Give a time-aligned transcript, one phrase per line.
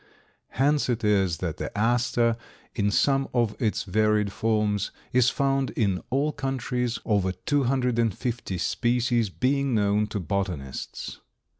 [0.57, 2.35] Hence it is that the Aster,
[2.73, 8.11] in some of its varied forms, is found in all countries, over two hundred and
[8.11, 11.19] fifty species being known to botanists.